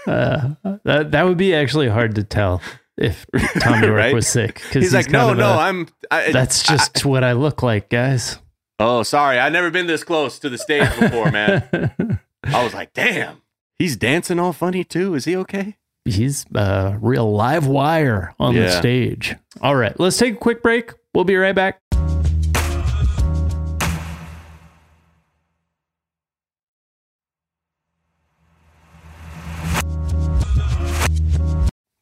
uh, 0.08 0.50
that 0.84 1.12
that 1.12 1.24
would 1.26 1.38
be 1.38 1.54
actually 1.54 1.90
hard 1.90 2.16
to 2.16 2.24
tell 2.24 2.62
if 2.98 3.26
Thom 3.60 3.84
Yorke 3.84 3.96
Right? 3.96 4.14
was 4.14 4.28
sick 4.28 4.56
because 4.56 4.84
He's, 4.84 4.94
like, 4.94 5.10
no, 5.10 5.34
no, 5.34 5.52
I'm. 5.54 5.88
I, 6.12 6.32
that's 6.32 6.68
I- 6.70 6.74
just 6.76 7.06
what 7.06 7.24
I 7.24 7.34
look 7.34 7.62
like, 7.64 7.90
guys. 7.90 8.40
oh, 8.80 9.04
sorry. 9.04 9.38
I've 9.40 9.54
never 9.54 9.70
been 9.72 9.88
this 9.88 10.04
close 10.04 10.40
to 10.40 10.50
the 10.50 10.58
stage 10.58 10.90
before, 11.00 11.32
man. 11.32 12.20
I 12.44 12.64
was 12.64 12.74
like, 12.74 12.94
damn. 12.94 13.42
He's 13.84 13.98
dancing 13.98 14.40
all 14.40 14.54
funny 14.54 14.86
too. 14.86 15.14
Is 15.14 15.26
he 15.26 15.36
okay? 15.36 15.76
He's 16.06 16.46
a 16.56 16.98
real 17.02 17.30
live 17.30 17.68
wire 17.68 18.34
on 18.40 18.56
the 18.56 18.72
stage. 18.72 19.36
All 19.60 19.76
right, 19.76 20.00
let's 20.00 20.16
take 20.16 20.36
a 20.36 20.38
quick 20.38 20.64
break. 20.64 20.94
We'll 21.14 21.26
be 21.26 21.36
right 21.36 21.54
back. 21.54 21.82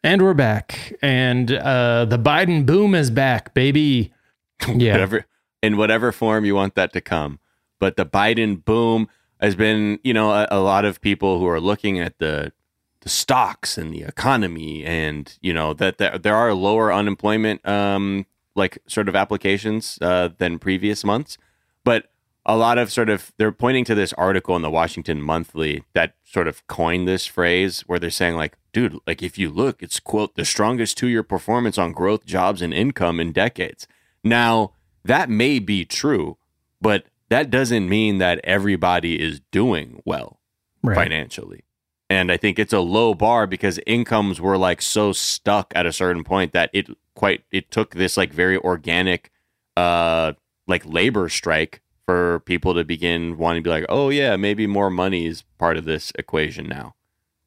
And 0.03 0.21
we're 0.21 0.35
back. 0.35 0.93
And 1.01 1.51
uh, 1.51 2.05
the 2.05 2.19
Biden 2.19 2.67
boom 2.67 2.93
is 2.93 3.09
back, 3.09 3.55
baby. 3.55 4.13
Yeah. 4.67 4.91
whatever 4.91 5.25
in 5.63 5.77
whatever 5.77 6.11
form 6.11 6.45
you 6.45 6.53
want 6.53 6.75
that 6.75 6.93
to 6.93 7.01
come. 7.01 7.39
But 7.79 7.97
the 7.97 8.05
Biden 8.05 8.63
boom 8.63 9.07
has 9.41 9.55
been, 9.55 9.99
you 10.03 10.13
know, 10.13 10.31
a, 10.31 10.47
a 10.51 10.59
lot 10.59 10.85
of 10.85 11.01
people 11.01 11.39
who 11.39 11.47
are 11.47 11.59
looking 11.59 11.99
at 11.99 12.19
the 12.19 12.53
the 13.01 13.09
stocks 13.09 13.79
and 13.79 13.91
the 13.91 14.03
economy, 14.03 14.85
and 14.85 15.37
you 15.41 15.53
know 15.53 15.73
that 15.73 15.97
there, 15.97 16.17
there 16.17 16.35
are 16.35 16.53
lower 16.53 16.93
unemployment, 16.93 17.67
um, 17.67 18.27
like 18.55 18.77
sort 18.87 19.09
of 19.09 19.15
applications 19.15 19.97
uh, 20.01 20.29
than 20.37 20.59
previous 20.59 21.03
months. 21.03 21.37
But 21.83 22.11
a 22.45 22.55
lot 22.55 22.77
of 22.77 22.91
sort 22.91 23.09
of 23.09 23.31
they're 23.37 23.51
pointing 23.51 23.85
to 23.85 23.95
this 23.95 24.13
article 24.13 24.55
in 24.55 24.61
the 24.61 24.69
Washington 24.69 25.21
Monthly 25.21 25.83
that 25.93 26.15
sort 26.23 26.47
of 26.47 26.65
coined 26.67 27.07
this 27.07 27.25
phrase 27.25 27.81
where 27.81 27.99
they're 27.99 28.09
saying 28.09 28.35
like, 28.35 28.57
dude, 28.73 28.97
like 29.05 29.21
if 29.21 29.37
you 29.37 29.49
look, 29.49 29.81
it's 29.81 29.99
quote 29.99 30.35
the 30.35 30.45
strongest 30.45 30.97
two 30.97 31.07
year 31.07 31.23
performance 31.23 31.77
on 31.77 31.91
growth, 31.91 32.25
jobs, 32.25 32.61
and 32.61 32.73
income 32.73 33.19
in 33.19 33.31
decades. 33.31 33.87
Now 34.23 34.73
that 35.03 35.29
may 35.29 35.59
be 35.59 35.85
true, 35.85 36.37
but 36.79 37.05
that 37.31 37.49
doesn't 37.49 37.89
mean 37.89 38.19
that 38.19 38.39
everybody 38.43 39.19
is 39.21 39.41
doing 39.51 40.01
well 40.05 40.39
Right. 40.83 40.95
financially. 40.95 41.63
And 42.09 42.31
I 42.31 42.37
think 42.37 42.59
it's 42.59 42.73
a 42.73 42.79
low 42.81 43.13
bar 43.13 43.47
because 43.47 43.79
incomes 43.87 44.41
were 44.41 44.57
like 44.57 44.81
so 44.81 45.13
stuck 45.13 45.71
at 45.75 45.85
a 45.85 45.93
certain 45.93 46.23
point 46.23 46.51
that 46.53 46.69
it 46.73 46.87
quite 47.15 47.43
it 47.51 47.71
took 47.71 47.95
this 47.95 48.17
like 48.17 48.33
very 48.33 48.57
organic 48.57 49.31
uh 49.77 50.33
like 50.67 50.83
labor 50.85 51.29
strike 51.29 51.81
for 52.05 52.39
people 52.41 52.73
to 52.73 52.83
begin 52.83 53.37
wanting 53.37 53.63
to 53.63 53.67
be 53.67 53.73
like, 53.73 53.85
"Oh 53.87 54.09
yeah, 54.09 54.35
maybe 54.35 54.67
more 54.67 54.89
money 54.89 55.25
is 55.25 55.43
part 55.57 55.77
of 55.77 55.85
this 55.85 56.11
equation 56.17 56.67
now." 56.67 56.95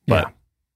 But 0.07 0.29
Yeah. 0.29 0.31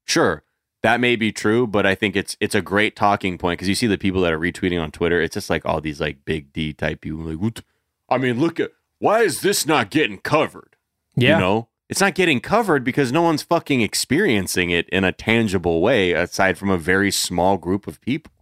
sure, 0.04 0.42
that 0.82 1.00
may 1.00 1.16
be 1.16 1.32
true, 1.32 1.66
but 1.66 1.86
I 1.86 1.94
think 1.94 2.16
it's 2.16 2.36
it's 2.40 2.54
a 2.54 2.60
great 2.62 2.94
talking 2.96 3.38
point 3.38 3.58
because 3.58 3.68
you 3.68 3.74
see 3.74 3.86
the 3.86 3.96
people 3.98 4.20
that 4.22 4.32
are 4.32 4.38
retweeting 4.38 4.82
on 4.82 4.90
Twitter. 4.90 5.20
It's 5.22 5.34
just 5.34 5.48
like 5.48 5.64
all 5.64 5.80
these 5.80 6.00
like 6.00 6.24
big 6.24 6.52
D 6.52 6.72
type 6.74 7.00
people 7.00 7.20
like, 7.20 7.62
I 8.10 8.18
mean, 8.18 8.38
look 8.40 8.58
at 8.60 8.72
why 8.98 9.22
is 9.22 9.40
this 9.40 9.66
not 9.66 9.90
getting 9.90 10.18
covered? 10.18 10.76
Yeah. 11.16 11.34
You 11.34 11.40
know, 11.40 11.68
it's 11.88 12.00
not 12.00 12.14
getting 12.14 12.40
covered 12.40 12.84
because 12.84 13.10
no 13.12 13.22
one's 13.22 13.42
fucking 13.42 13.80
experiencing 13.80 14.70
it 14.70 14.88
in 14.90 15.04
a 15.04 15.12
tangible 15.12 15.80
way 15.80 16.12
aside 16.12 16.58
from 16.58 16.70
a 16.70 16.78
very 16.78 17.10
small 17.10 17.56
group 17.56 17.86
of 17.86 18.00
people. 18.00 18.32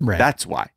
right. 0.00 0.18
That's 0.18 0.46
why. 0.46 0.70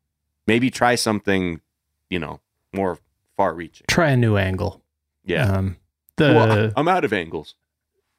Maybe 0.48 0.70
try 0.70 0.96
something, 0.96 1.62
you 2.10 2.20
know, 2.20 2.40
more 2.74 3.00
far 3.36 3.54
reaching. 3.54 3.86
Try 3.88 4.10
a 4.12 4.18
new 4.18 4.38
angle. 4.38 4.82
Yeah. 5.24 5.52
Um, 5.52 5.78
the 6.18 6.34
well, 6.34 6.72
I'm 6.76 6.88
out 6.88 7.04
of 7.04 7.12
angles. 7.14 7.56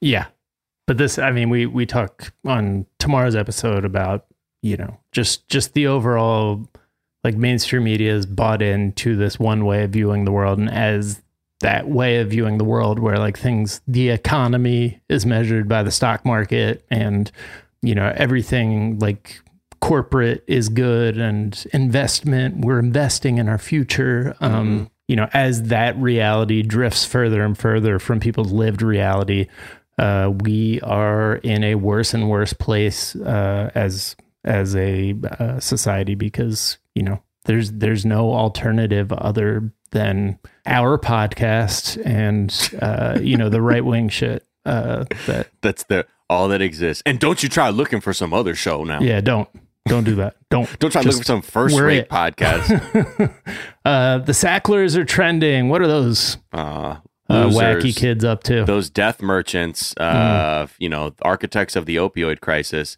Yeah. 0.00 0.26
But 0.86 0.98
this 0.98 1.18
I 1.18 1.30
mean 1.32 1.50
we 1.50 1.66
we 1.66 1.86
talk 1.86 2.32
on 2.44 2.86
tomorrow's 2.98 3.34
episode 3.36 3.84
about, 3.84 4.26
you 4.62 4.76
know, 4.76 4.98
just 5.12 5.48
just 5.48 5.74
the 5.74 5.86
overall 5.86 6.68
like 7.26 7.34
mainstream 7.34 7.82
media 7.82 8.14
is 8.14 8.24
bought 8.24 8.62
into 8.62 9.16
this 9.16 9.36
one 9.36 9.64
way 9.64 9.82
of 9.82 9.90
viewing 9.90 10.24
the 10.24 10.30
world 10.30 10.60
and 10.60 10.70
as 10.70 11.20
that 11.58 11.88
way 11.88 12.18
of 12.20 12.30
viewing 12.30 12.56
the 12.56 12.64
world 12.64 13.00
where 13.00 13.18
like 13.18 13.36
things 13.36 13.80
the 13.88 14.10
economy 14.10 15.00
is 15.08 15.26
measured 15.26 15.68
by 15.68 15.82
the 15.82 15.90
stock 15.90 16.24
market 16.24 16.86
and 16.88 17.32
you 17.82 17.96
know 17.96 18.14
everything 18.16 18.96
like 19.00 19.40
corporate 19.80 20.44
is 20.46 20.68
good 20.68 21.18
and 21.18 21.66
investment 21.72 22.64
we're 22.64 22.78
investing 22.78 23.38
in 23.38 23.48
our 23.48 23.58
future 23.58 24.36
um 24.38 24.88
you 25.08 25.16
know 25.16 25.28
as 25.32 25.64
that 25.64 25.96
reality 25.96 26.62
drifts 26.62 27.04
further 27.04 27.42
and 27.42 27.58
further 27.58 27.98
from 27.98 28.20
people's 28.20 28.52
lived 28.52 28.82
reality 28.82 29.48
uh 29.98 30.30
we 30.44 30.80
are 30.82 31.36
in 31.42 31.64
a 31.64 31.74
worse 31.74 32.14
and 32.14 32.30
worse 32.30 32.52
place 32.52 33.16
uh 33.16 33.68
as 33.74 34.14
as 34.46 34.74
a 34.76 35.14
uh, 35.38 35.60
society 35.60 36.14
because 36.14 36.78
you 36.94 37.02
know 37.02 37.22
there's 37.44 37.72
there's 37.72 38.04
no 38.06 38.32
alternative 38.32 39.12
other 39.12 39.72
than 39.90 40.38
our 40.66 40.98
podcast 40.98 42.00
and 42.04 42.70
uh 42.82 43.18
you 43.22 43.36
know 43.36 43.48
the 43.48 43.60
right 43.62 43.84
wing 43.84 44.08
shit 44.08 44.44
uh 44.64 45.04
that 45.26 45.48
That's 45.60 45.84
the 45.84 46.06
all 46.28 46.48
that 46.48 46.60
exists. 46.60 47.02
And 47.06 47.20
don't 47.20 47.40
you 47.42 47.48
try 47.48 47.68
looking 47.70 48.00
for 48.00 48.12
some 48.12 48.32
other 48.34 48.54
show 48.54 48.82
now. 48.84 49.00
yeah 49.00 49.20
don't 49.20 49.48
don't 49.86 50.02
do 50.04 50.16
that 50.16 50.34
don't 50.50 50.78
Don't 50.80 50.90
try 50.90 51.02
looking 51.02 51.18
for 51.18 51.24
some 51.24 51.42
first 51.42 51.78
rate 51.78 51.98
it. 51.98 52.08
podcast. 52.08 53.32
uh 53.84 54.18
the 54.18 54.34
sacklers 54.34 54.96
are 54.96 55.04
trending 55.04 55.68
what 55.68 55.80
are 55.80 55.86
those 55.86 56.38
uh, 56.52 56.96
uh, 57.28 57.48
wacky 57.48 57.94
kids 57.96 58.24
up 58.24 58.42
to 58.44 58.64
those 58.64 58.88
death 58.90 59.20
merchants, 59.22 59.96
uh, 59.96 60.66
you 60.78 60.88
know, 60.88 61.12
architects 61.22 61.74
of 61.76 61.84
the 61.86 61.96
opioid 61.96 62.40
crisis, 62.40 62.96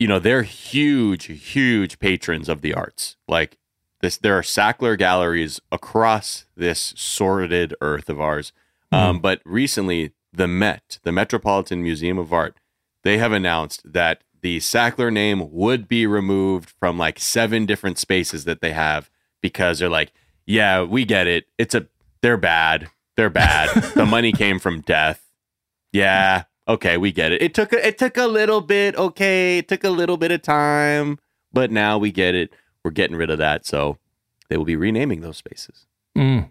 you 0.00 0.08
know, 0.08 0.18
they're 0.18 0.42
huge, 0.42 1.26
huge 1.26 2.00
patrons 2.00 2.48
of 2.48 2.62
the 2.62 2.74
arts. 2.74 3.16
Like 3.28 3.58
this, 4.00 4.16
there 4.16 4.36
are 4.36 4.42
Sackler 4.42 4.98
galleries 4.98 5.60
across 5.70 6.46
this 6.56 6.94
sordid 6.96 7.74
earth 7.82 8.08
of 8.08 8.20
ours. 8.20 8.52
Um, 8.90 9.20
but 9.20 9.40
recently, 9.44 10.14
the 10.32 10.48
Met, 10.48 10.98
the 11.04 11.12
Metropolitan 11.12 11.82
Museum 11.82 12.18
of 12.18 12.32
Art, 12.32 12.56
they 13.04 13.18
have 13.18 13.30
announced 13.30 13.82
that 13.84 14.24
the 14.42 14.58
Sackler 14.58 15.12
name 15.12 15.52
would 15.52 15.86
be 15.86 16.06
removed 16.06 16.70
from 16.70 16.98
like 16.98 17.20
seven 17.20 17.66
different 17.66 17.98
spaces 17.98 18.44
that 18.44 18.62
they 18.62 18.72
have 18.72 19.10
because 19.42 19.78
they're 19.78 19.88
like, 19.88 20.12
yeah, 20.46 20.82
we 20.82 21.04
get 21.04 21.26
it. 21.26 21.44
It's 21.58 21.74
a, 21.74 21.86
they're 22.22 22.38
bad. 22.38 22.88
They're 23.16 23.30
bad. 23.30 23.70
the 23.94 24.06
money 24.06 24.32
came 24.32 24.58
from 24.58 24.80
death. 24.80 25.24
Yeah. 25.92 26.44
Okay, 26.70 26.96
we 26.96 27.10
get 27.10 27.32
it. 27.32 27.42
It 27.42 27.52
took 27.52 27.72
a, 27.72 27.84
it 27.84 27.98
took 27.98 28.16
a 28.16 28.28
little 28.28 28.60
bit. 28.60 28.94
Okay, 28.94 29.58
it 29.58 29.66
took 29.66 29.82
a 29.82 29.90
little 29.90 30.16
bit 30.16 30.30
of 30.30 30.40
time, 30.40 31.18
but 31.52 31.72
now 31.72 31.98
we 31.98 32.12
get 32.12 32.36
it. 32.36 32.52
We're 32.84 32.92
getting 32.92 33.16
rid 33.16 33.28
of 33.28 33.38
that, 33.38 33.66
so 33.66 33.98
they 34.48 34.56
will 34.56 34.64
be 34.64 34.76
renaming 34.76 35.20
those 35.20 35.36
spaces. 35.36 35.86
Mm. 36.16 36.48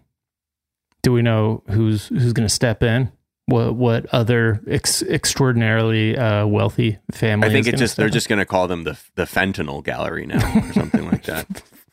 Do 1.02 1.12
we 1.12 1.22
know 1.22 1.62
who's 1.70 2.08
who's 2.08 2.34
going 2.34 2.46
to 2.46 2.54
step 2.54 2.82
in? 2.82 3.10
What 3.46 3.76
what 3.76 4.06
other 4.12 4.60
ex- 4.68 5.02
extraordinarily 5.02 6.18
uh, 6.18 6.46
wealthy 6.46 6.98
family? 7.12 7.48
I 7.48 7.50
think 7.50 7.66
it's 7.66 7.80
just 7.80 7.96
they're 7.96 8.08
in? 8.08 8.12
just 8.12 8.28
going 8.28 8.40
to 8.40 8.44
call 8.44 8.68
them 8.68 8.84
the 8.84 8.98
the 9.14 9.24
fentanyl 9.24 9.82
gallery 9.82 10.26
now 10.26 10.36
or 10.54 10.72
something 10.74 11.10
like 11.10 11.22
that. 11.24 11.46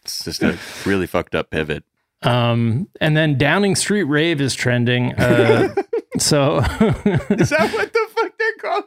It's 0.03 0.25
just 0.25 0.43
a 0.43 0.57
really 0.85 1.07
fucked 1.07 1.33
up 1.33 1.49
pivot. 1.49 1.85
Um, 2.23 2.89
and 2.99 3.15
then 3.15 3.37
Downing 3.37 3.75
Street 3.75 4.03
Rave 4.03 4.41
is 4.41 4.53
trending. 4.53 5.13
Uh, 5.15 5.73
so 6.19 6.57
Is 7.29 7.49
that 7.49 7.71
what 7.73 7.93
the 7.93 8.07
fuck 8.15 8.37
they're 8.37 8.53
calling 8.59 8.83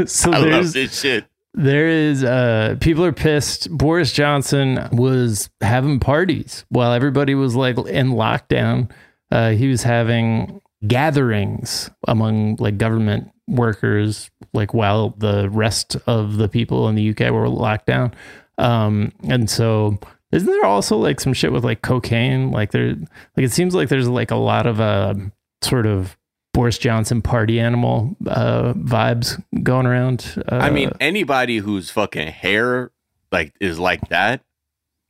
it? 0.00 0.08
so 0.08 0.32
I 0.32 0.38
love 0.38 0.72
this 0.72 1.00
shit. 1.00 1.24
there 1.54 1.88
is 1.88 2.24
uh 2.24 2.76
people 2.80 3.04
are 3.04 3.12
pissed. 3.12 3.70
Boris 3.70 4.12
Johnson 4.12 4.88
was 4.92 5.50
having 5.60 6.00
parties 6.00 6.64
while 6.68 6.92
everybody 6.92 7.34
was 7.34 7.54
like 7.54 7.76
in 7.78 8.10
lockdown. 8.10 8.90
Uh, 9.30 9.50
he 9.50 9.68
was 9.68 9.82
having 9.82 10.60
gatherings 10.86 11.90
among 12.08 12.56
like 12.56 12.76
government 12.78 13.30
workers, 13.48 14.30
like 14.52 14.74
while 14.74 15.10
the 15.18 15.48
rest 15.50 15.96
of 16.06 16.36
the 16.36 16.48
people 16.48 16.88
in 16.88 16.94
the 16.96 17.10
UK 17.10 17.30
were 17.32 17.48
locked 17.48 17.86
down. 17.86 18.12
Um, 18.58 19.12
and 19.24 19.48
so 19.48 19.98
isn't 20.32 20.48
there 20.48 20.64
also 20.64 20.96
like 20.96 21.20
some 21.20 21.32
shit 21.32 21.52
with 21.52 21.64
like 21.64 21.82
cocaine? 21.82 22.50
Like 22.50 22.72
there, 22.72 22.94
like 23.36 23.44
it 23.44 23.52
seems 23.52 23.74
like 23.74 23.88
there's 23.88 24.08
like 24.08 24.30
a 24.30 24.36
lot 24.36 24.66
of 24.66 24.80
uh 24.80 25.14
sort 25.64 25.86
of 25.86 26.16
Boris 26.52 26.78
Johnson 26.78 27.22
party 27.22 27.58
animal 27.58 28.16
uh 28.26 28.74
vibes 28.74 29.42
going 29.62 29.86
around. 29.86 30.42
Uh, 30.50 30.56
I 30.56 30.70
mean, 30.70 30.92
anybody 31.00 31.58
whose 31.58 31.90
fucking 31.90 32.28
hair 32.28 32.92
like 33.30 33.54
is 33.60 33.78
like 33.78 34.08
that, 34.08 34.42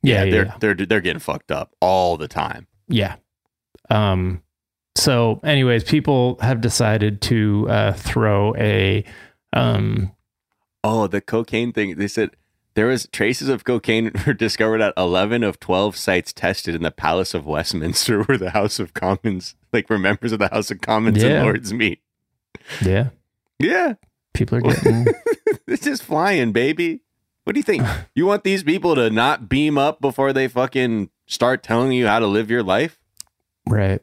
yeah, 0.01 0.23
yeah, 0.23 0.31
they're 0.31 0.45
yeah. 0.45 0.57
they're 0.59 0.73
they're 0.75 1.01
getting 1.01 1.19
fucked 1.19 1.51
up 1.51 1.73
all 1.81 2.17
the 2.17 2.27
time. 2.27 2.67
Yeah. 2.87 3.15
Um 3.89 4.41
so 4.95 5.39
anyways, 5.43 5.83
people 5.83 6.37
have 6.41 6.61
decided 6.61 7.21
to 7.23 7.67
uh 7.69 7.93
throw 7.93 8.55
a 8.55 9.03
um 9.51 10.11
Oh, 10.85 11.07
the 11.07 11.21
cocaine 11.21 11.71
thing. 11.71 11.95
They 11.95 12.09
said 12.09 12.31
there 12.75 12.87
was 12.87 13.07
traces 13.11 13.49
of 13.49 13.63
cocaine 13.63 14.11
were 14.27 14.33
discovered 14.33 14.81
at 14.81 14.93
11 14.97 15.43
of 15.43 15.59
12 15.59 15.95
sites 15.95 16.33
tested 16.33 16.73
in 16.75 16.81
the 16.83 16.91
Palace 16.91 17.33
of 17.33 17.45
Westminster 17.45 18.23
where 18.25 18.37
the 18.37 18.51
House 18.51 18.79
of 18.79 18.93
Commons, 18.93 19.55
like 19.71 19.89
where 19.89 19.99
members 19.99 20.31
of 20.31 20.39
the 20.39 20.49
House 20.49 20.71
of 20.71 20.81
Commons 20.81 21.21
Yeah. 21.21 21.29
and 21.29 21.43
Lords 21.43 21.73
meet. 21.73 21.99
yeah, 22.81 23.09
Yeah. 23.59 23.93
people 24.33 24.57
are 24.57 24.61
getting 24.73 25.05
it's 25.67 25.83
just 25.83 26.03
flying, 26.03 26.51
baby. 26.51 27.01
What 27.43 27.53
do 27.53 27.59
you 27.59 27.63
think? 27.63 27.83
You 28.15 28.25
want 28.25 28.43
these 28.43 28.63
people 28.63 28.95
to 28.95 29.09
not 29.09 29.49
beam 29.49 29.77
up 29.77 29.99
before 30.01 30.33
they 30.33 30.47
fucking 30.47 31.09
start 31.25 31.63
telling 31.63 31.91
you 31.91 32.07
how 32.07 32.19
to 32.19 32.27
live 32.27 32.49
your 32.51 32.63
life? 32.63 32.99
right. 33.67 34.01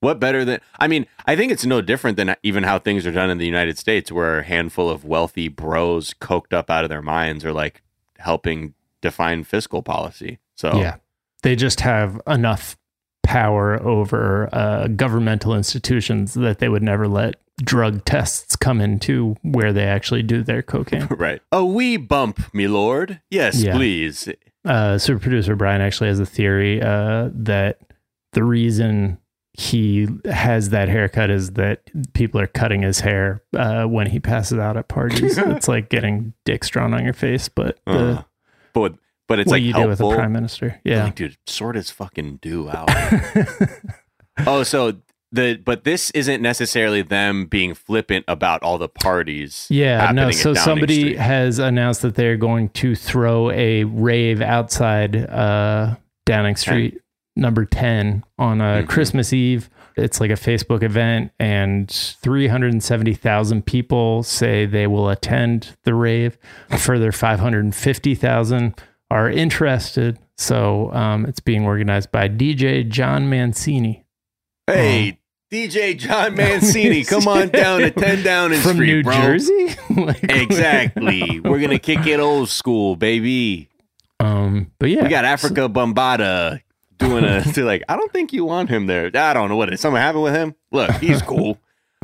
What 0.00 0.20
better 0.20 0.44
than? 0.44 0.60
I 0.78 0.88
mean, 0.88 1.06
I 1.24 1.34
think 1.36 1.50
it's 1.50 1.64
no 1.64 1.80
different 1.80 2.18
than 2.18 2.36
even 2.42 2.64
how 2.64 2.78
things 2.78 3.06
are 3.06 3.10
done 3.12 3.30
in 3.30 3.38
the 3.38 3.46
United 3.46 3.78
States, 3.78 4.12
where 4.12 4.40
a 4.40 4.44
handful 4.44 4.90
of 4.90 5.06
wealthy 5.06 5.48
bros, 5.48 6.12
coked 6.20 6.52
up 6.52 6.70
out 6.70 6.84
of 6.84 6.90
their 6.90 7.00
minds, 7.02 7.44
are 7.46 7.52
like 7.52 7.82
helping 8.18 8.74
define 9.02 9.44
fiscal 9.44 9.82
policy. 9.82 10.38
So 10.56 10.78
Yeah. 10.80 10.96
They 11.42 11.54
just 11.56 11.80
have 11.80 12.20
enough 12.26 12.76
power 13.22 13.82
over 13.82 14.48
uh 14.52 14.86
governmental 14.88 15.52
institutions 15.54 16.34
that 16.34 16.58
they 16.60 16.68
would 16.68 16.82
never 16.82 17.08
let 17.08 17.34
drug 17.62 18.04
tests 18.04 18.54
come 18.54 18.80
into 18.80 19.34
where 19.42 19.72
they 19.72 19.84
actually 19.84 20.22
do 20.22 20.42
their 20.44 20.62
cocaine. 20.62 21.06
right. 21.10 21.40
A 21.50 21.64
wee 21.64 21.96
bump, 21.96 22.54
me 22.54 22.68
lord. 22.68 23.20
Yes, 23.30 23.60
Yeah. 23.62 23.74
please. 23.74 24.28
uh, 24.64 24.98
super 24.98 25.18
producer 25.20 25.56
Brian 25.56 25.80
actually 25.80 26.08
has 26.08 26.20
a 26.20 26.26
theory 26.26 26.80
uh, 26.82 27.30
that 27.32 27.78
the 28.32 28.44
reason 28.44 29.18
he 29.58 30.06
has 30.26 30.68
that 30.70 30.88
haircut 30.88 31.30
is 31.30 31.52
that 31.52 31.80
people 32.12 32.40
are 32.40 32.46
cutting 32.46 32.82
his 32.82 33.00
hair 33.00 33.42
uh, 33.56 33.84
when 33.84 34.06
he 34.08 34.20
passes 34.20 34.58
out 34.58 34.76
at 34.76 34.88
parties. 34.88 35.38
it's 35.38 35.68
like 35.68 35.88
getting 35.88 36.34
dicks 36.44 36.68
drawn 36.68 36.92
on 36.92 37.04
your 37.04 37.14
face, 37.14 37.48
but 37.48 37.78
the, 37.86 37.92
Uh, 37.92 38.22
but 38.74 38.94
but 39.28 39.38
it's 39.40 39.48
what 39.48 39.54
like 39.56 39.62
you 39.62 39.72
helpful. 39.72 39.96
do 39.96 40.04
with 40.06 40.14
a 40.14 40.16
prime 40.16 40.32
minister. 40.32 40.80
Yeah. 40.84 41.04
Like, 41.04 41.14
dude, 41.16 41.36
sort 41.46 41.76
of 41.76 41.86
fucking 41.88 42.38
do 42.42 42.68
out. 42.68 42.88
oh, 44.46 44.62
so 44.62 44.98
the 45.32 45.60
but 45.64 45.84
this 45.84 46.10
isn't 46.12 46.40
necessarily 46.42 47.02
them 47.02 47.46
being 47.46 47.74
flippant 47.74 48.24
about 48.28 48.62
all 48.62 48.78
the 48.78 48.88
parties. 48.88 49.66
Yeah, 49.70 50.12
no. 50.12 50.30
So 50.30 50.54
somebody 50.54 51.00
Street. 51.00 51.18
has 51.18 51.58
announced 51.58 52.02
that 52.02 52.14
they're 52.14 52.36
going 52.36 52.68
to 52.70 52.94
throw 52.94 53.50
a 53.50 53.84
rave 53.84 54.40
outside 54.40 55.16
uh, 55.16 55.96
Downing 56.26 56.56
Street, 56.56 57.00
number 57.36 57.64
ten, 57.64 58.24
on 58.38 58.60
a 58.60 58.82
Mhm. 58.82 58.88
Christmas 58.88 59.32
Eve. 59.32 59.68
It's 59.96 60.20
like 60.20 60.30
a 60.30 60.34
Facebook 60.34 60.82
event, 60.82 61.30
and 61.38 61.90
three 61.90 62.48
hundred 62.48 62.72
and 62.72 62.82
seventy 62.82 63.14
thousand 63.14 63.64
people 63.66 64.22
say 64.22 64.66
they 64.66 64.86
will 64.86 65.08
attend 65.08 65.76
the 65.84 65.94
rave. 65.94 66.36
A 66.70 66.78
further 66.78 67.12
five 67.12 67.40
hundred 67.40 67.64
and 67.64 67.74
fifty 67.74 68.14
thousand 68.14 68.74
are 69.10 69.30
interested. 69.30 70.18
So 70.36 70.92
um, 70.92 71.24
it's 71.24 71.40
being 71.40 71.64
organized 71.64 72.10
by 72.12 72.28
DJ 72.28 72.86
John 72.86 73.30
Mancini 73.30 74.04
Hey, 74.66 75.18
DJ 75.50 75.96
John 75.96 76.34
Mancini, 76.34 77.04
come 77.08 77.26
on 77.28 77.48
down 77.48 77.80
to 77.80 77.90
10 77.90 78.22
Downing 78.24 78.58
from 78.60 78.74
Street, 78.74 78.86
New 78.96 79.02
bro. 79.04 79.14
Jersey. 79.14 79.68
Like, 79.96 80.24
Exactly. 80.24 81.40
We're 81.44 81.60
gonna 81.60 81.78
kick 81.78 82.06
it 82.06 82.20
old 82.20 82.48
school, 82.50 82.96
baby. 82.96 83.68
Um, 84.20 84.72
but 84.78 84.90
yeah, 84.90 85.04
We 85.04 85.08
got 85.08 85.24
Afrika 85.24 85.72
Bambaataa 85.72 86.60
doing 86.98 87.24
a 87.24 87.42
to 87.54 87.64
like. 87.64 87.82
I 87.88 87.96
don't 87.96 88.12
think 88.12 88.32
you 88.32 88.44
want 88.44 88.68
him 88.70 88.86
there. 88.86 89.10
I 89.14 89.32
don't 89.32 89.48
know 89.48 89.56
what 89.56 89.70
did 89.70 89.80
something 89.80 90.00
happen 90.00 90.20
with 90.20 90.34
him. 90.34 90.54
Look, 90.72 90.90
he's 90.92 91.22
cool, 91.22 91.58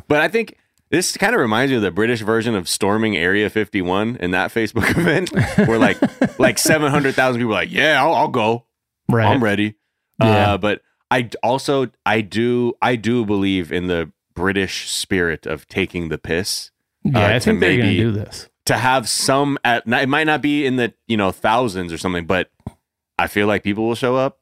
but 0.09 0.21
I 0.21 0.29
think 0.29 0.57
this 0.91 1.17
kind 1.17 1.35
of 1.35 1.41
reminds 1.41 1.71
me 1.71 1.77
of 1.77 1.83
the 1.83 1.91
British 1.91 2.21
version 2.21 2.55
of 2.55 2.69
storming 2.69 3.17
Area 3.17 3.49
51 3.49 4.17
in 4.17 4.31
that 4.33 4.53
Facebook 4.53 4.91
event, 4.99 5.31
where 5.67 5.79
like 5.79 5.99
like 6.39 6.59
700,000 6.59 7.41
people 7.41 7.53
are 7.53 7.55
like, 7.55 7.73
yeah, 7.73 8.03
I'll, 8.03 8.15
I'll 8.15 8.29
go. 8.29 8.67
right. 9.09 9.27
I'm 9.27 9.43
ready. 9.43 9.75
Yeah. 10.21 10.53
Uh, 10.53 10.59
but 10.59 10.83
I 11.11 11.31
also 11.43 11.91
I 12.07 12.21
do 12.21 12.75
I 12.81 12.97
do 12.97 13.25
believe 13.25 13.73
in 13.73 13.87
the 13.87 14.13
British 14.35 14.89
spirit 14.91 15.47
of 15.47 15.67
taking 15.69 16.09
the 16.09 16.19
piss. 16.19 16.71
Yeah, 17.05 17.19
uh, 17.19 17.37
I 17.37 17.39
think 17.39 17.61
they're 17.61 17.77
going 17.77 17.91
to 17.91 17.97
do 17.97 18.13
this. 18.13 18.49
To 18.67 18.77
have 18.77 19.09
some 19.09 19.59
at 19.65 19.85
it 19.87 20.09
might 20.09 20.25
not 20.25 20.41
be 20.41 20.65
in 20.65 20.77
the 20.77 20.95
you 21.07 21.17
know 21.17 21.33
thousands 21.33 21.93
or 21.93 21.99
something, 21.99 22.27
but 22.27 22.51
I 23.19 23.27
feel 23.27 23.47
like 23.47 23.63
people 23.63 23.87
will 23.87 23.95
show 23.95 24.17
up. 24.17 24.39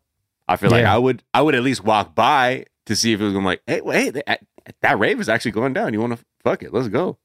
I 0.50 0.56
feel 0.56 0.70
like 0.70 0.84
I 0.84 0.98
would 0.98 1.22
I 1.32 1.42
would 1.42 1.54
at 1.54 1.62
least 1.62 1.84
walk 1.84 2.14
by 2.14 2.66
to 2.86 2.96
see 2.96 3.12
if 3.12 3.20
it 3.20 3.24
was 3.24 3.32
going 3.32 3.44
like, 3.44 3.62
hey, 3.66 3.80
wait, 3.80 4.10
that, 4.10 4.40
that 4.82 4.98
rave 4.98 5.20
is 5.20 5.28
actually 5.28 5.52
going 5.52 5.72
down. 5.72 5.92
You 5.94 6.00
want 6.00 6.18
to 6.18 6.24
fuck 6.42 6.62
it? 6.62 6.72
Let's 6.72 6.88
go. 6.88 7.18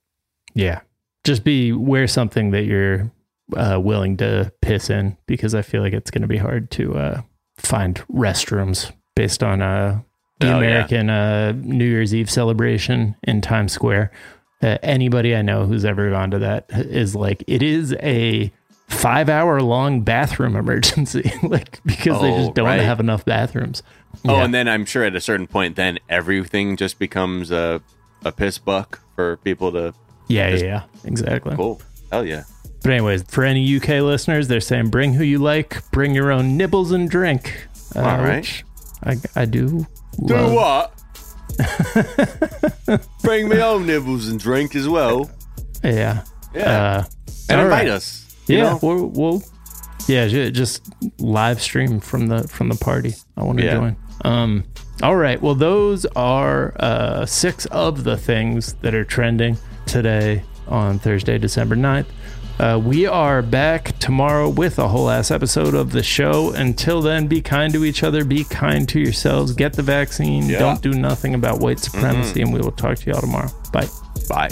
Yeah. 0.53 0.81
Just 1.23 1.43
be 1.43 1.71
wear 1.71 2.07
something 2.07 2.51
that 2.51 2.65
you're 2.65 3.11
uh, 3.57 3.79
willing 3.83 4.17
to 4.17 4.51
piss 4.61 4.89
in 4.89 5.17
because 5.25 5.55
I 5.55 5.61
feel 5.63 5.81
like 5.81 5.93
it's 5.93 6.11
going 6.11 6.21
to 6.21 6.27
be 6.27 6.37
hard 6.37 6.69
to 6.71 6.95
uh, 6.95 7.21
find 7.57 7.95
restrooms 8.11 8.91
based 9.15 9.41
on 9.43 9.61
uh, 9.61 10.01
the 10.39 10.47
Oh, 10.47 10.49
yeah. 10.51 10.57
American 10.67 11.09
uh, 11.09 11.53
New 11.55 11.85
Year's 11.85 12.13
Eve 12.13 12.29
celebration 12.29 13.15
in 13.23 13.41
Times 13.41 13.73
Square. 13.73 14.11
Uh, 14.61 14.77
anybody 14.83 15.35
I 15.35 15.41
know 15.41 15.65
who's 15.65 15.83
ever 15.85 16.09
gone 16.11 16.31
to 16.31 16.39
that 16.39 16.65
is 16.69 17.15
like, 17.15 17.43
it 17.47 17.63
is 17.63 17.93
a 18.01 18.51
five 18.87 19.29
hour 19.29 19.61
long 19.61 20.01
bathroom 20.01 20.55
emergency, 20.55 21.31
like 21.43 21.79
because 21.85 22.21
they 22.21 22.31
Oh, 22.31 22.37
just 22.37 22.53
don't 22.55 22.65
right. 22.65 22.81
have 22.81 22.99
enough 22.99 23.25
bathrooms. 23.25 23.83
Oh, 24.27 24.35
Yeah. 24.37 24.43
and 24.45 24.53
then 24.53 24.67
I'm 24.67 24.85
sure 24.85 25.03
at 25.03 25.15
a 25.15 25.21
certain 25.21 25.47
point, 25.47 25.75
then 25.75 25.99
everything 26.09 26.77
just 26.77 26.99
becomes 26.99 27.51
a 27.51 27.81
a 28.23 28.31
piss 28.31 28.57
buck 28.57 28.99
for 29.15 29.37
people 29.37 29.71
to 29.73 29.93
yeah, 30.27 30.45
yeah, 30.47 30.51
just- 30.51 30.63
yeah, 30.65 30.81
exactly. 31.03 31.55
cool. 31.55 31.81
Hell 32.11 32.25
yeah. 32.25 32.43
But 32.81 32.91
anyways, 32.91 33.23
for 33.23 33.43
any 33.43 33.75
UK 33.77 34.01
listeners, 34.01 34.47
they're 34.47 34.61
saying 34.61 34.89
bring 34.89 35.13
who 35.13 35.23
you 35.23 35.39
like, 35.39 35.81
bring 35.91 36.13
your 36.13 36.31
own 36.31 36.55
nibbles 36.55 36.91
and 36.91 37.09
drink. 37.09 37.67
Uh, 37.95 37.99
All 38.01 38.17
right. 38.19 38.63
I, 39.03 39.17
I 39.35 39.45
do. 39.45 39.87
Do 40.25 40.33
love. 40.35 40.53
what? 40.53 40.91
Bring 43.23 43.49
me 43.49 43.61
own 43.61 43.85
nibbles 43.87 44.27
and 44.27 44.39
drink 44.39 44.75
as 44.75 44.87
well. 44.87 45.29
Yeah. 45.83 46.23
Yeah. 46.53 46.61
Uh, 46.63 47.03
and 47.49 47.61
invite 47.61 47.85
right. 47.85 47.87
us. 47.89 48.24
Yeah. 48.47 48.77
We'll, 48.81 49.07
we'll. 49.07 49.43
Yeah. 50.07 50.27
Just 50.49 50.87
live 51.19 51.61
stream 51.61 51.99
from 51.99 52.27
the 52.27 52.47
from 52.47 52.69
the 52.69 52.75
party. 52.75 53.13
I 53.37 53.43
want 53.43 53.59
to 53.59 53.65
Yeah. 53.65 53.73
join. 53.75 53.95
Um. 54.23 54.63
All 55.03 55.15
right. 55.15 55.41
Well, 55.41 55.55
those 55.55 56.05
are 56.15 56.73
uh, 56.79 57.25
six 57.25 57.65
of 57.67 58.03
the 58.05 58.15
things 58.17 58.73
that 58.81 58.95
are 58.95 59.03
trending 59.03 59.57
today 59.85 60.43
on 60.67 60.99
Thursday, 60.99 61.37
December 61.37 61.75
9th. 61.75 62.05
Uh, 62.57 62.79
we 62.81 63.05
are 63.05 63.41
back 63.41 63.99
tomorrow 63.99 64.47
with 64.47 64.79
a 64.79 64.87
whole 64.87 65.09
ass 65.09 65.29
episode 65.31 65.73
of 65.73 65.91
the 65.91 66.01
show. 66.01 66.53
Until 66.53 67.01
then, 67.01 67.27
be 67.27 67.41
kind 67.41 67.73
to 67.73 67.83
each 67.83 68.01
other, 68.01 68.23
be 68.23 68.45
kind 68.45 68.87
to 68.87 68.99
yourselves, 69.01 69.51
get 69.51 69.73
the 69.73 69.83
vaccine, 69.83 70.47
Yeah. 70.47 70.59
don't 70.59 70.81
do 70.81 70.91
nothing 70.93 71.33
about 71.35 71.59
white 71.59 71.79
supremacy, 71.79 72.41
and 72.41 72.53
we 72.53 72.61
will 72.61 72.71
talk 72.71 72.97
to 72.99 73.09
y'all 73.11 73.19
tomorrow. 73.19 73.49
Bye. 73.73 73.89
Bye. 74.29 74.49